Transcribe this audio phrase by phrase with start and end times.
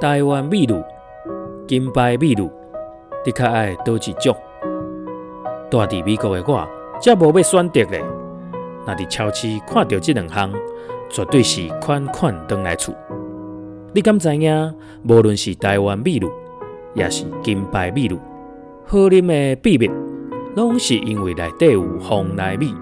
[0.00, 0.82] 台湾美女、
[1.68, 2.50] 金牌美女，
[3.26, 4.34] 你较爱倒一种？
[5.70, 6.66] 住伫美国的我，
[6.98, 8.02] 则无要选择咧。
[8.86, 10.50] 若伫超市看到这两项，
[11.10, 12.94] 绝对是款款转来厝。
[13.92, 14.74] 你敢知影？
[15.06, 16.26] 无论是台湾美女，
[16.94, 18.18] 也是金牌美女，
[18.86, 19.90] 好啉的秘密，
[20.56, 22.74] 拢是因为内底有凤梨米。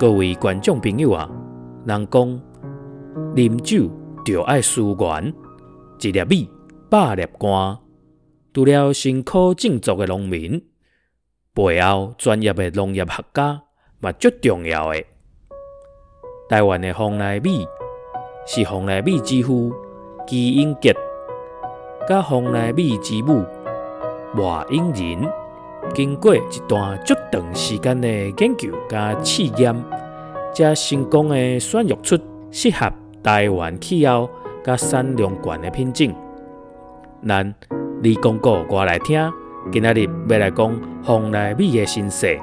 [0.00, 1.30] 各位观众朋友啊，
[1.84, 2.40] 人讲
[3.36, 3.88] 啉酒
[4.24, 5.32] 就爱思源，
[6.00, 6.50] 一粒米
[6.88, 7.78] 百粒汗。
[8.52, 10.62] 除了辛苦种作的农民，
[11.52, 13.62] 背后专业的农业学家
[14.00, 15.04] 嘛，最重要的。
[16.48, 17.66] 台湾的凤梨米
[18.46, 19.72] 是凤梨米之父
[20.26, 20.96] 基永杰，
[22.08, 23.44] 甲凤梨米之母
[24.32, 25.30] 麦英仁，
[25.92, 29.84] 经过一段足长时间的研究甲试验，
[30.54, 32.18] 才成功的选育出
[32.50, 32.90] 适合
[33.22, 34.30] 台湾气候
[34.66, 36.12] 甲产量悬的品种。
[37.24, 37.54] 咱
[38.02, 39.30] 你讲过我来听，
[39.72, 42.36] 今仔日要来讲凤梨米的身世，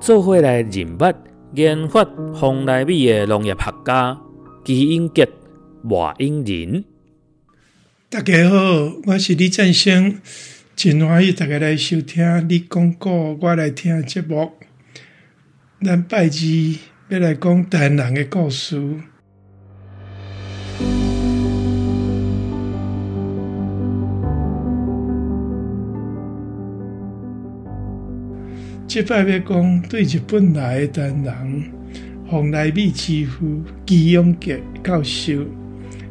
[0.00, 1.14] 做伙来认识。
[1.54, 2.04] 研发
[2.34, 4.18] 凤梨米的农业学家
[4.64, 5.28] 基因杰、
[5.84, 6.84] 外英仁。
[8.08, 8.56] 大家好，
[9.06, 10.20] 我是李振兴，
[10.74, 14.50] 真欢喜大家来收听你讲过我来听节目。
[15.84, 16.78] 咱拜二
[17.10, 18.96] 要来讲台南人的故事。
[28.92, 31.72] 这摆要讲对日本来的人，
[32.26, 35.44] 洪来美之父基永杰教授，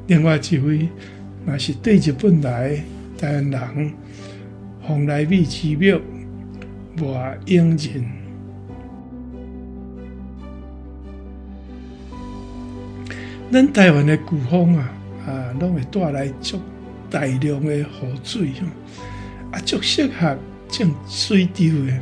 [0.07, 0.87] 另外一位
[1.45, 2.81] 也是对日本来
[3.17, 3.93] 的人，
[4.79, 5.99] 洪来美之母
[7.05, 8.05] 麦英仁。
[13.51, 14.89] 咱台湾的季风啊，
[15.27, 16.57] 啊，拢会带来足
[17.09, 17.85] 大量的雨
[18.23, 18.51] 水，
[19.51, 20.37] 啊，足适合
[20.69, 21.99] 种水稻的。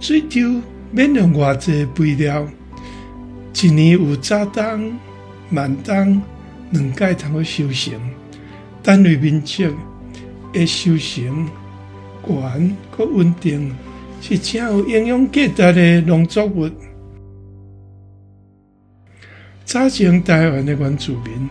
[0.00, 2.46] 水稻免用偌济肥料，
[3.60, 4.96] 一年有早冬、
[5.50, 6.22] 晚冬
[6.70, 8.00] 两届通个收成，
[8.82, 9.68] 单位面积
[10.52, 11.48] 的收成
[12.24, 13.74] 悬可稳定，
[14.20, 16.70] 是真有营养价值的农作物。
[19.64, 21.48] 早前台湾的原住民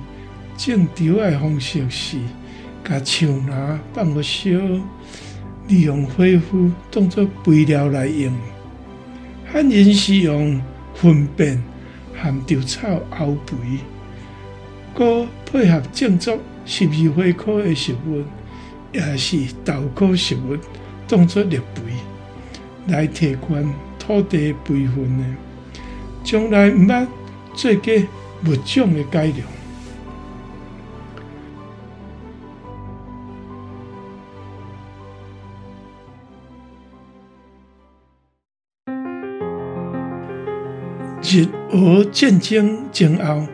[0.57, 2.17] 种稻的方式是，
[2.83, 4.49] 把树苗放个烧。
[5.67, 8.33] 利用恢复当作肥料来用，
[9.51, 10.61] 汉人是用
[10.93, 11.61] 粪便
[12.15, 13.79] 含稻草熬肥，
[14.93, 18.23] 搁配合种作十二花科的食物，
[18.93, 20.57] 也是豆科食物，
[21.07, 21.63] 当作绿肥。
[22.87, 25.25] 来提悬土地肥分的，
[26.23, 27.05] 从来毋捌
[27.53, 27.93] 做过
[28.45, 29.56] 物种的改良。
[41.29, 43.45] 日俄战争前后，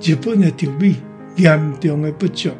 [0.00, 0.96] 日本的稻米
[1.36, 2.50] 严重的不足。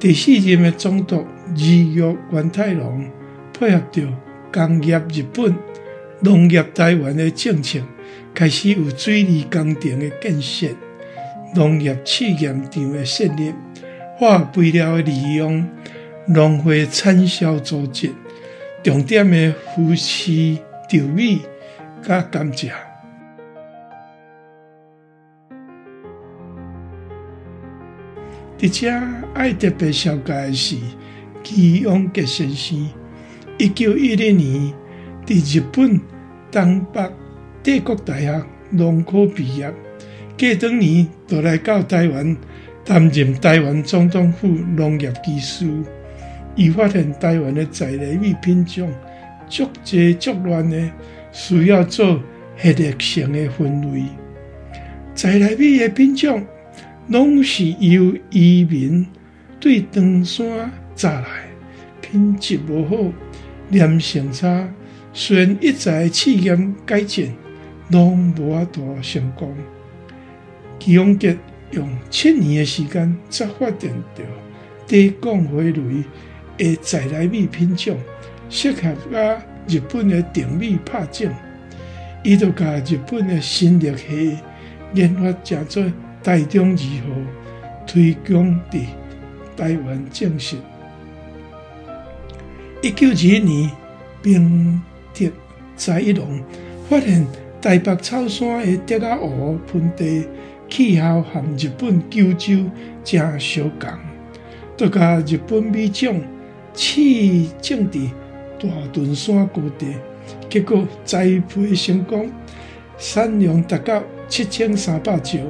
[0.00, 3.04] 第四任的总督二月源太郎
[3.52, 4.08] 配合着
[4.50, 5.54] 工业日本、
[6.20, 7.80] 农业台湾的政策，
[8.32, 10.68] 开始有水利工程的建设、
[11.54, 13.52] 农业试验场的设立、
[14.16, 15.68] 化肥料的利用、
[16.28, 18.10] 农会产销组织，
[18.82, 20.56] 重点的扶持
[20.88, 21.42] 稻米
[22.02, 22.70] 加甘蔗。
[28.62, 28.88] 而且
[29.34, 30.76] 爱特别绍介是
[31.42, 32.88] 基永杰先生，
[33.58, 34.72] 一九一零年
[35.26, 36.00] 在日本
[36.48, 37.10] 东北
[37.60, 38.40] 帝国大学
[38.70, 39.68] 农科毕业，
[40.38, 42.36] 过当年就来到台湾
[42.84, 45.68] 担任台湾总统府农业技师。
[46.54, 48.88] 伊发现台湾的在来米品种
[49.48, 50.88] 足侪足乱的，
[51.32, 52.22] 需要做
[52.56, 54.04] 系列性的分类。
[55.16, 56.46] 在来米的品种。
[57.12, 59.06] 拢是由移民
[59.60, 61.26] 对长山摘来，
[62.00, 63.12] 品质无好，
[63.68, 64.66] 黏性差。
[65.12, 67.34] 虽然一再试验改进，
[67.90, 69.54] 拢无法度成功。
[70.78, 71.36] 基永杰
[71.72, 74.24] 用七年的时间，才发现到
[74.86, 76.02] 低降花蕊
[76.56, 77.94] 的在来米品种
[78.48, 78.80] 适合
[79.12, 81.30] 甲日本的定米拍种，
[82.24, 84.38] 伊就甲日本的新力系
[84.94, 85.84] 研发成做。
[86.22, 87.20] 台中二号
[87.86, 88.84] 推广伫
[89.56, 90.56] 台湾正式。
[92.80, 93.70] 一九二一年，
[94.22, 94.80] 兵
[95.12, 95.26] 特
[95.76, 96.40] 在一龙
[96.88, 97.26] 发现
[97.60, 100.28] 台北草山的竹仔湖盆地
[100.68, 102.70] 气候和日本九州
[103.02, 103.88] 正相共，
[104.76, 106.22] 都甲日本米种
[106.74, 107.00] 试
[107.60, 108.10] 种伫
[108.60, 109.86] 大屯山高地，
[110.48, 112.30] 结果栽培成功，
[112.96, 115.44] 产量达到七千三百石。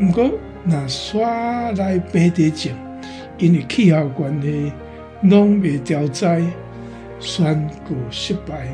[0.00, 0.30] 毋过，
[0.64, 2.72] 若刷来平地种，
[3.38, 4.72] 因为气候关系，
[5.22, 6.42] 拢未调栽，
[7.20, 8.68] 宣告失败。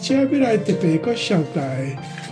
[0.00, 1.60] 接下来特别个绍介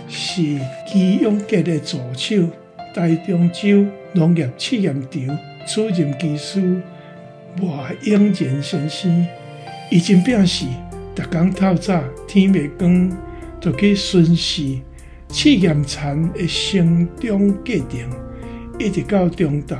[0.07, 0.41] 是
[0.87, 2.47] 基永杰的助手，
[2.93, 5.37] 台中州农业试验场
[5.67, 6.81] 主任技师
[7.57, 9.27] 赖永仁先生。
[9.91, 10.65] 伊真表示，
[11.13, 13.11] 逐工透早天未光
[13.59, 14.79] 就去巡视
[15.29, 18.09] 试验田的生长过程，
[18.79, 19.77] 一直到中昼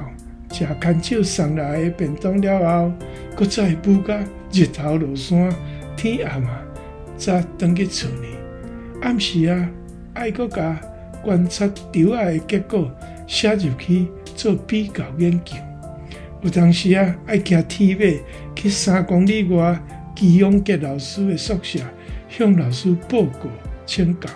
[0.52, 2.94] 食牵手送来的便当了后，
[3.36, 4.20] 搁再补甲
[4.52, 5.52] 日头落山，
[5.96, 6.64] 天暗啊。
[7.18, 8.28] 才转去厝里，
[9.02, 9.68] 暗时啊，
[10.14, 10.80] 爱搁甲
[11.24, 12.92] 观察稻仔的结果
[13.26, 14.06] 写入去
[14.36, 15.56] 做比较研究。
[16.48, 18.24] 有当时啊，爱骑铁马
[18.56, 19.78] 去三公里外
[20.16, 21.78] 基永杰老师的宿舍，
[22.30, 23.50] 向老师报告
[23.86, 24.30] 请教。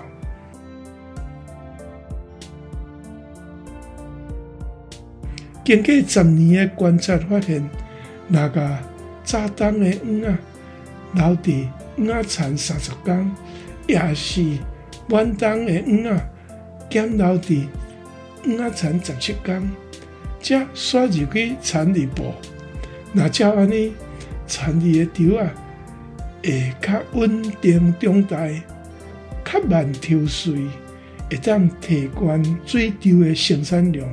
[5.63, 7.69] 经过十年的观察发现，
[8.27, 8.77] 那个
[9.23, 10.39] 早冬的黄啊，
[11.13, 11.65] 留伫。
[11.95, 13.35] 黄仔田三十天，
[13.87, 14.57] 也是
[15.09, 16.29] 晚冬的黄仔
[16.89, 17.67] 减留伫
[18.43, 19.71] 黄仔田十七天，
[20.41, 22.33] 才刷入去田里部。
[23.13, 23.93] 那照安尼，
[24.47, 25.53] 田里的稻啊
[26.43, 28.47] 会较稳定长大，
[29.45, 30.53] 较慢抽穗，
[31.29, 34.07] 会当提悬水稻的生产量。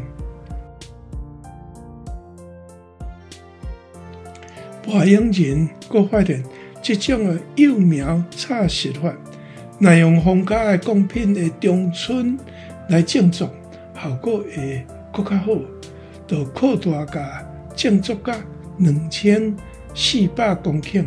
[4.87, 6.45] 赖永仁阁发现。
[6.81, 9.13] 即种的幼苗插实法，
[9.79, 12.39] 耐用风甲的贡品的中春
[12.89, 13.41] 来种植，
[13.95, 15.53] 效果会阁较好。
[16.29, 17.45] 就扩大甲
[17.75, 18.37] 种植甲
[18.77, 19.57] 两千
[19.95, 21.07] 四百公顷，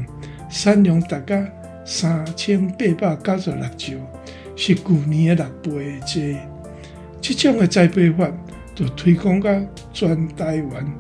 [0.50, 1.36] 产量达到
[1.86, 3.94] 三千八百九十六兆，
[4.56, 6.40] 是去年的六倍多。
[7.22, 8.32] 这种的栽培法，
[8.74, 9.50] 就推广到
[9.94, 10.94] 全台湾，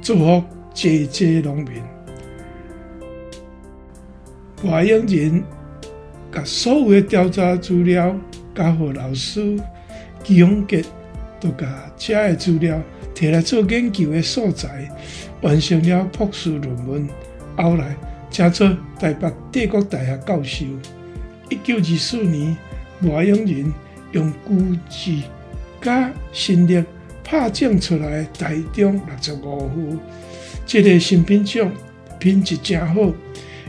[0.00, 1.82] 祝福济济农民。
[4.64, 5.44] 赖永仁
[6.32, 8.16] 把所有的调查资料
[8.54, 9.60] 交予老师，
[10.24, 10.82] 基永杰
[11.40, 11.66] 都把
[11.96, 12.80] 这些资料
[13.14, 14.90] 摕来做研究的素材，
[15.42, 17.08] 完成了博士论文。
[17.56, 17.96] 后来，
[18.30, 20.66] 才做台北帝国大学教授。
[21.48, 22.56] 一九二四年，
[23.00, 23.72] 马永仁
[24.12, 24.54] 用估
[24.88, 25.24] 计
[25.80, 26.84] 甲心力
[27.22, 29.96] 拍种出来台中六十五户，
[30.66, 31.70] 这个新品种
[32.18, 33.12] 品质真好。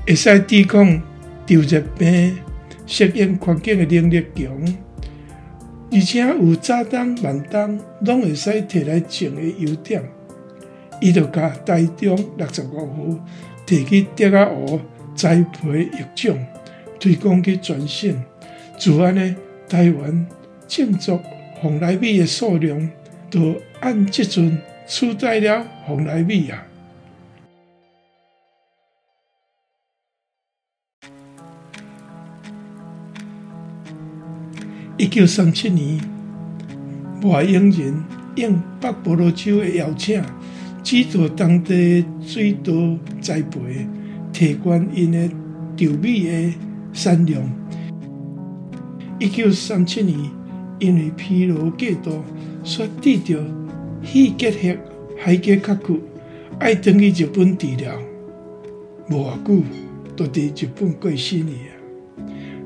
[0.06, 1.02] 会使抵抗
[1.46, 2.38] 潮热病，
[2.86, 4.78] 适应环境的能力强，
[5.92, 10.04] 而且有早冬晚冬拢会使摕来种的优点。
[11.00, 13.20] 伊就甲台中六十五户
[13.66, 14.80] 摕去竹仔湖
[15.16, 16.46] 栽培育种，
[17.00, 18.24] 推广去全省。
[18.78, 19.36] 自然呢，
[19.70, 20.28] 台湾
[20.68, 21.18] 种植
[21.62, 22.90] 凤梨米的数量
[23.30, 24.58] 都按这阵
[24.88, 26.66] 取代了凤梨米啊。
[35.00, 36.00] 一九三七年，
[37.22, 38.04] 赖永仁
[38.36, 40.20] 应北婆罗洲的邀请，
[40.84, 42.74] 指导当地水稻
[43.22, 43.88] 栽培，
[44.34, 45.28] 提高因的
[45.78, 46.54] 稻米的
[46.94, 47.48] 产量。
[49.20, 50.18] 一九三七年，
[50.80, 52.24] 因为疲劳过度，
[52.64, 53.40] 却得到
[54.02, 54.80] 肺结核、
[55.20, 56.00] 海结卡苦，
[56.58, 57.94] 爱转去日本治疗。
[59.12, 59.64] 无偌久，
[60.16, 61.54] 就伫日本过身了。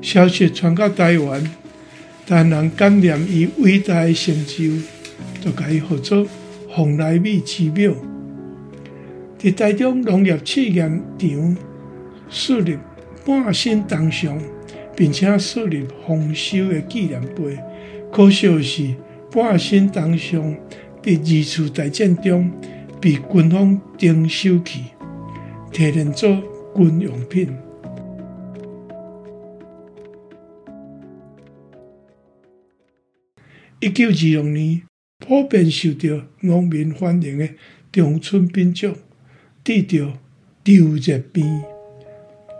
[0.00, 1.61] 消息传到台湾。
[2.24, 4.72] 但人感念伊伟大的成就，
[5.40, 6.26] 就甲伊号做
[6.74, 7.92] 凤梨米之庙。
[9.38, 11.56] 伫台中农业试验场
[12.30, 12.78] 树立
[13.26, 14.40] 半身铜像，
[14.96, 17.58] 并且树立丰收的纪念碑。
[18.12, 18.94] 可惜的是，
[19.32, 20.40] 半身铜像
[21.02, 22.50] 伫二次大战中
[23.00, 24.80] 被军方征收去，
[25.72, 26.40] 提炼做
[26.76, 27.48] 军用品。
[33.82, 34.82] 一九二六年，
[35.18, 37.48] 普遍受到农民欢迎的
[37.90, 38.94] 中春品种
[39.64, 40.06] 得到
[40.64, 40.72] 潮
[41.04, 41.60] 热病，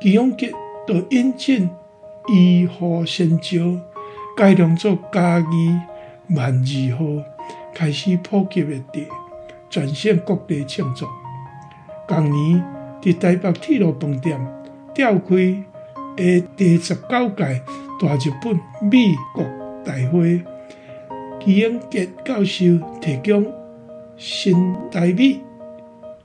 [0.00, 0.50] 基永杰
[0.84, 1.70] 就引进
[2.26, 3.80] 医护仙椒，
[4.36, 7.04] 改良做嘉义万二号，
[7.72, 9.06] 开始普及的地，
[9.70, 11.06] 全省各地庆祝。
[12.08, 12.64] 同年，
[13.00, 14.36] 伫台北铁路饭店
[14.92, 15.36] 召开
[16.16, 17.62] 的第十九届
[18.00, 18.58] 大日本
[18.90, 19.44] 美国
[19.84, 20.42] 大会，
[21.44, 22.64] 基永杰教授
[23.00, 23.44] 提供
[24.16, 24.54] 新
[24.92, 25.40] 台美、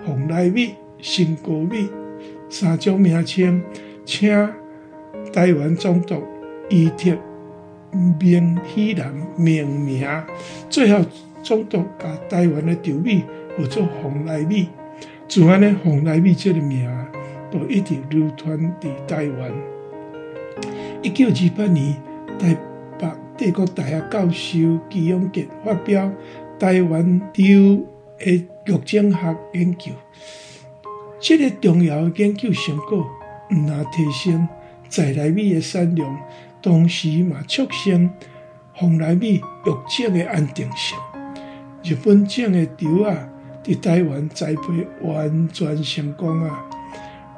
[0.05, 1.87] 凤来美、新国美
[2.49, 3.59] 三种名称，
[4.05, 4.29] 请
[5.33, 6.21] 台湾总督
[6.69, 7.17] 依贴
[8.19, 10.07] 明喜兰命名，
[10.69, 11.03] 最后
[11.41, 13.23] 总督把台湾的稻米
[13.57, 14.67] 叫做凤来美，
[15.27, 16.87] 自然呢，凤来美这个名
[17.49, 19.51] 都一直流传伫台湾。
[21.01, 21.95] 一九二八年，
[22.37, 22.55] 台
[23.37, 26.11] 帝国大学教授基永杰发表
[26.59, 27.85] 台湾州
[28.17, 29.91] 的玉井学研究，
[31.19, 33.05] 这个重要的研究成果，
[33.51, 34.47] 毋但提升
[34.89, 36.19] 在来米的产量，
[36.63, 38.09] 同时嘛促成
[38.73, 39.41] 红来米玉
[39.87, 40.97] 井的安定性。
[41.83, 43.29] 日本种的稻啊，
[43.63, 46.65] 伫台湾栽培完全成功啊，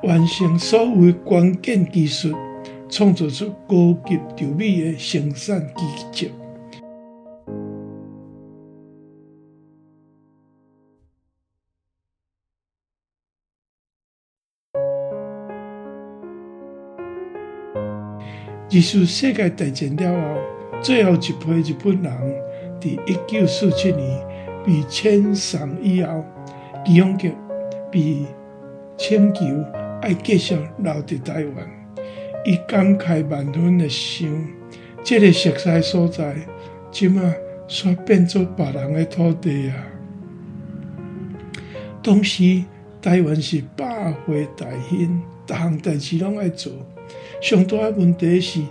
[0.03, 2.33] 完成所有关键技术，
[2.89, 6.31] 创造出高级稻米的生产奇迹。
[18.71, 20.11] 二次世界大战了
[20.75, 22.11] 后，最后一批日本人
[22.79, 24.27] 在一九四七年
[24.63, 26.23] 被遣送以后，
[26.85, 27.33] 李永杰
[27.91, 28.25] 被
[28.95, 29.43] 请求
[30.03, 31.67] 要继续留在台湾。
[32.45, 34.29] 伊感慨万分的想，
[35.03, 36.35] 这个熟悉所在，
[36.89, 37.33] 今啊
[37.67, 39.75] 煞变做别人的土地啊。
[42.01, 42.63] 当时
[43.01, 46.71] 台湾是百花大兴，各项代志拢爱做。
[47.41, 48.61] 上大的问题是，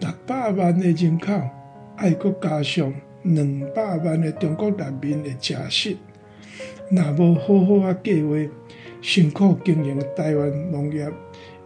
[0.00, 1.32] 六百万的人口，
[1.96, 2.92] 还阁加上
[3.22, 5.96] 两百万的中国人民的食食，
[6.90, 8.36] 若无好好啊计划，
[9.00, 11.10] 辛苦经营台湾农业，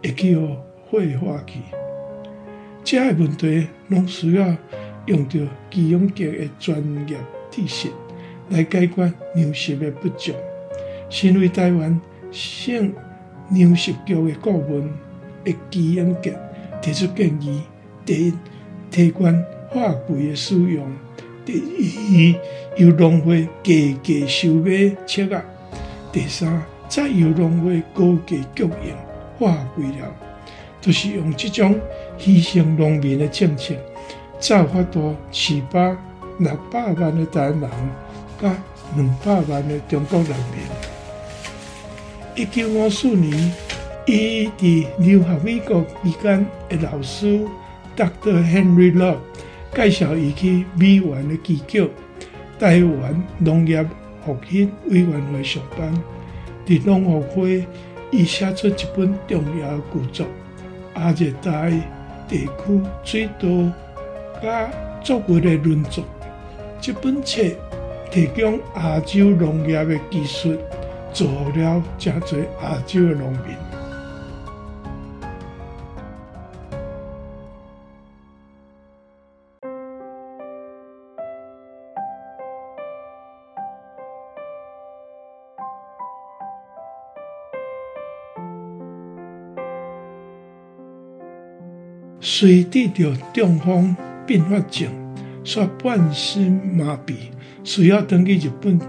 [0.03, 0.57] 会去予
[0.89, 1.59] 挥发去。
[2.83, 4.55] 这个问题拢需要
[5.05, 5.39] 用着
[5.69, 7.17] 基永杰的专业
[7.51, 7.89] 知识
[8.49, 10.33] 来解决粮食的不足。
[11.09, 11.99] 身为台湾
[12.31, 12.93] 省
[13.49, 14.89] 粮食局的顾问。
[15.71, 16.37] 基永杰
[16.81, 17.61] 提出建议：
[18.05, 18.33] 第一，
[18.91, 20.83] 提悬化肥的使用；
[21.45, 23.73] 第二，由农会价
[24.05, 25.41] 格收买切啊；
[26.11, 28.93] 第三，再由农会高价供应
[29.39, 30.13] 化肥料，
[30.87, 31.75] 就是用这种
[32.17, 33.73] 牺牲农民的政策，
[34.39, 35.93] 造福到七百
[36.39, 37.69] 六百万的台湾人，
[38.41, 38.55] 甲
[38.95, 40.63] 两百万的中国人民。
[42.35, 43.53] 一九五四年。
[44.05, 47.41] 伊伫留学美国期间的老师
[47.97, 48.41] Dr.
[48.41, 49.17] Henry Love
[49.75, 51.89] 介绍伊去美元的机构
[52.57, 53.85] 台湾农业
[54.25, 55.93] 复兴委员会上班。
[56.65, 57.67] 伫农学会，
[58.09, 60.25] 伊写出一本重要著作
[60.97, 61.71] 《亚热带
[62.27, 63.47] 地区水稻
[64.41, 64.69] 甲
[65.01, 66.03] 作物的轮作》。
[66.81, 67.41] 这本册
[68.11, 70.57] 提供亚洲农业的技术，
[71.13, 71.25] 助
[71.55, 73.66] 了真侪亚洲的农民。
[92.39, 94.87] 随得着中风并发症，
[95.43, 97.15] 煞半身麻痹，
[97.63, 98.79] 需要登去日本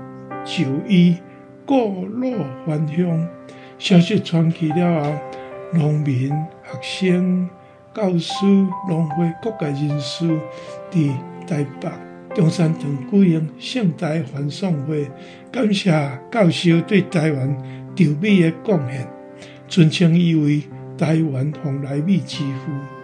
[0.44, 1.16] 就医，
[1.64, 3.26] 过路返乡。
[3.78, 5.18] 消息传去了后，
[5.72, 6.28] 农民、
[6.82, 7.48] 学生、
[7.94, 8.44] 教师、
[8.86, 10.26] 农会各界人士
[10.90, 11.10] 伫
[11.46, 11.90] 台北
[12.34, 15.10] 中山堂举行盛大欢送会，
[15.50, 15.90] 感谢
[16.30, 17.56] 教授对台湾
[17.96, 19.08] 稻米的贡献，
[19.66, 20.64] 尊称伊为
[20.98, 22.97] 台湾凤来米之父。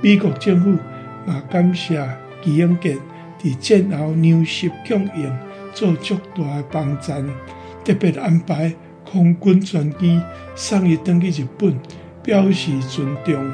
[0.00, 0.70] 美国政府
[1.26, 2.08] 也感谢
[2.40, 2.96] 基永杰
[3.40, 5.38] 伫战后粮食供应
[5.74, 7.24] 做足大的帮赞，
[7.84, 8.72] 特别安排
[9.04, 10.20] 空军专机
[10.54, 11.78] 送伊登去日本，
[12.22, 13.52] 表示尊重。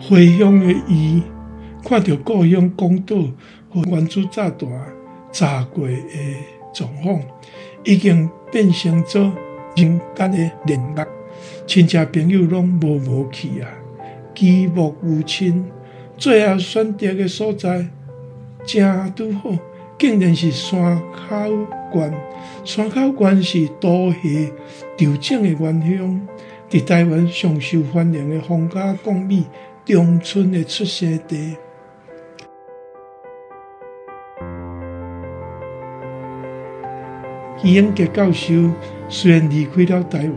[0.00, 1.22] 回乡的伊
[1.82, 3.16] 看到故乡广岛
[3.70, 4.68] 和原子炸弹
[5.32, 5.96] 炸过的
[6.74, 7.20] 状况。
[7.84, 9.32] 已经变成做
[9.76, 11.06] 人间的炼狱，
[11.66, 13.68] 亲戚朋友拢无无去啊，
[14.34, 15.64] 举目无亲。
[16.16, 17.86] 最后选择的所在
[18.64, 19.50] 正拄好，
[19.98, 21.50] 竟然是山口
[21.92, 22.14] 县。
[22.64, 23.90] 山口县是稻
[24.22, 24.50] 叶
[24.96, 26.28] 稻种的原乡，
[26.70, 29.44] 伫台湾上受欢迎的皇家贡米
[29.84, 31.56] 长春的出生地。
[37.64, 38.52] 基永杰教授
[39.08, 40.32] 虽然离开了台湾，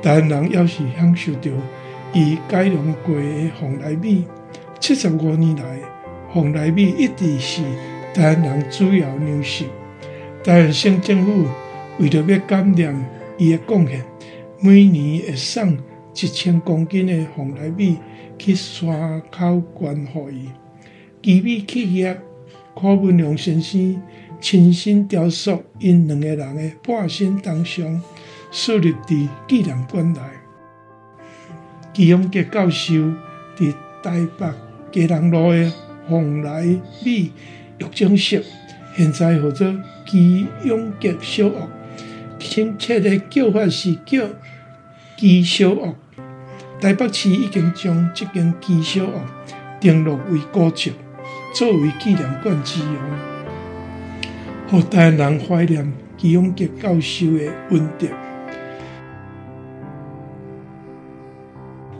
[0.00, 1.50] 但人还是享受到
[2.14, 4.24] 伊改良过的凤梨米。
[4.78, 5.80] 七十五年来，
[6.32, 7.62] 凤梨米一直是
[8.14, 9.64] 台湾人主要粮食。
[10.44, 11.48] 台湾省政府
[11.98, 12.94] 为了要感念
[13.36, 14.04] 伊的贡献，
[14.60, 15.76] 每年会送
[16.14, 17.98] 一千公斤的凤梨米
[18.38, 20.48] 去山口捐予伊。
[21.24, 22.16] 奇美企业
[22.80, 24.00] 柯文良先生
[24.42, 28.02] 亲身雕塑因两个人的半身铜像，
[28.50, 30.18] 树立伫纪念馆内。
[31.94, 32.92] 基永杰教授
[33.56, 33.72] 伫
[34.02, 34.52] 台北
[34.90, 35.72] 基隆路的
[36.08, 36.64] 凤来
[37.04, 37.32] 米
[37.78, 38.44] 育种室，
[38.96, 39.72] 现在号做
[40.04, 41.68] 基永杰小学，
[42.40, 44.26] 亲切的叫法是叫
[45.16, 45.94] 基小学。
[46.80, 49.12] 台北市已经将这间基小学
[49.80, 50.92] 登录为古迹。
[51.54, 52.96] 作为纪念馆之用，
[54.72, 58.08] 让台湾人怀念基永杰教授的温德。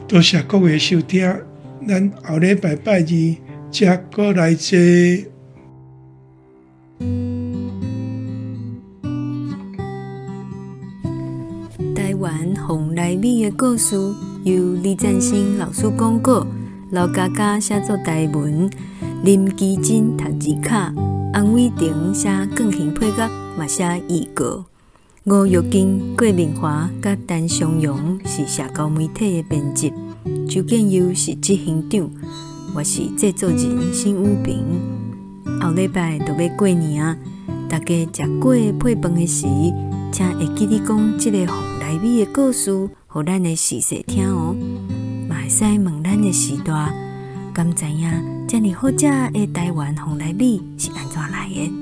[0.08, 1.30] 多谢各位收听，
[1.86, 3.36] 咱后礼拜拜二
[3.70, 4.78] 再过来坐。
[11.94, 13.96] 台湾凤梨米的故事
[14.44, 16.46] 由李占星老师讲过，
[16.90, 18.70] 老家家写作台文。
[19.24, 20.92] 林基金读字卡，
[21.32, 24.66] 安伟婷写钢琴配乐，嘛写预告。
[25.24, 29.90] 吴玉金、郭明华、甲陈松勇是社交媒体的编辑，
[30.46, 32.10] 周建优是执行长，
[32.74, 34.62] 我是制作人辛武平。
[35.58, 37.16] 后礼拜就要过年啊，
[37.66, 39.46] 大家食过配饭的时，
[40.12, 44.54] 请会记得讲这个凤梨米的故事，互咱的时势听哦。
[45.30, 46.92] 嘛会使问咱的时代，
[47.52, 48.10] 敢知影？
[48.48, 48.96] 遮尔好食
[49.32, 51.72] 的台湾凤梨米是安怎来的？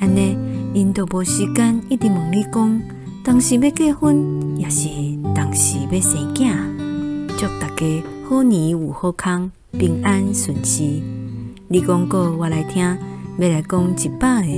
[0.00, 0.36] 安尼，
[0.72, 2.82] 因都无时间一直问你讲，
[3.22, 4.88] 当时要结婚，也是
[5.34, 6.52] 当时要生囝。
[7.36, 11.02] 祝大家好年有好康，平安顺遂。
[11.68, 12.82] 你讲过，我来听，
[13.38, 14.48] 要来讲一百个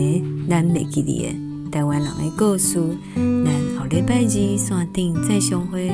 [0.48, 2.80] 咱袂记得的台湾人的故事。
[3.16, 5.90] 咱后礼拜二山顶再相会。